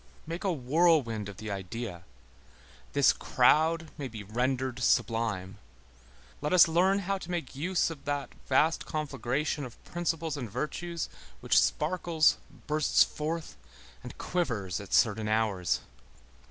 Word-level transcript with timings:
Make 0.25 0.43
a 0.43 0.51
whirlwind 0.51 1.29
of 1.29 1.37
the 1.37 1.51
idea. 1.51 2.05
This 2.93 3.13
crowd 3.13 3.91
may 3.99 4.07
be 4.07 4.23
rendered 4.23 4.79
sublime. 4.79 5.59
Let 6.41 6.53
us 6.53 6.67
learn 6.67 6.97
how 7.05 7.19
to 7.19 7.29
make 7.29 7.53
use 7.55 7.91
of 7.91 8.05
that 8.05 8.33
vast 8.47 8.87
conflagration 8.87 9.63
of 9.63 9.77
principles 9.85 10.37
and 10.37 10.49
virtues, 10.49 11.07
which 11.39 11.55
sparkles, 11.61 12.37
bursts 12.65 13.03
forth 13.03 13.55
and 14.01 14.17
quivers 14.17 14.79
at 14.81 14.91
certain 14.91 15.27
hours. 15.27 15.81